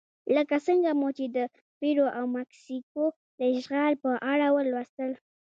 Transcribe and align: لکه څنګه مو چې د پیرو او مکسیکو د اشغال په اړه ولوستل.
لکه 0.35 0.55
څنګه 0.67 0.91
مو 0.99 1.09
چې 1.17 1.25
د 1.35 1.37
پیرو 1.79 2.07
او 2.17 2.25
مکسیکو 2.37 3.03
د 3.39 3.41
اشغال 3.57 3.93
په 4.03 4.11
اړه 4.31 4.47
ولوستل. 4.57 5.11